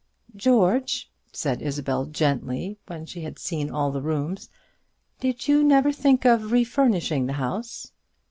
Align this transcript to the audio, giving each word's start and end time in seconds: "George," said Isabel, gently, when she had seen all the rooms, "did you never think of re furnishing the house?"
"George," 0.35 1.11
said 1.31 1.61
Isabel, 1.61 2.05
gently, 2.07 2.79
when 2.87 3.05
she 3.05 3.21
had 3.21 3.37
seen 3.37 3.69
all 3.69 3.91
the 3.91 4.01
rooms, 4.01 4.49
"did 5.19 5.47
you 5.47 5.63
never 5.63 5.91
think 5.91 6.25
of 6.25 6.51
re 6.51 6.63
furnishing 6.63 7.27
the 7.27 7.33
house?" 7.33 7.91